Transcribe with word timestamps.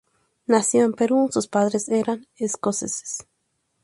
Nació 0.47 0.83
en 0.83 0.93
Perú, 0.93 1.29
sus 1.31 1.45
padres 1.45 1.87
eran 1.87 2.25
escoceses. 2.35 3.27